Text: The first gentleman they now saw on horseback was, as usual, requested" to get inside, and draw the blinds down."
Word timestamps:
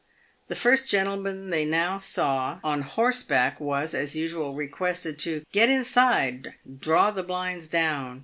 The 0.47 0.55
first 0.55 0.89
gentleman 0.89 1.51
they 1.51 1.63
now 1.63 1.99
saw 1.99 2.57
on 2.63 2.81
horseback 2.81 3.59
was, 3.59 3.93
as 3.93 4.15
usual, 4.15 4.55
requested" 4.55 5.19
to 5.25 5.45
get 5.51 5.69
inside, 5.69 6.55
and 6.65 6.81
draw 6.81 7.11
the 7.11 7.21
blinds 7.21 7.67
down." 7.67 8.19